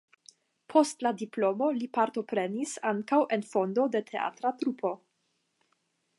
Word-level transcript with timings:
Post 0.73 1.03
la 1.07 1.11
diplomo 1.19 1.67
li 1.75 1.89
partoprenis 1.97 2.73
ankaŭ 2.93 3.21
en 3.39 3.47
fondo 3.53 3.87
de 3.97 4.03
teatra 4.11 4.55
trupo. 4.65 4.95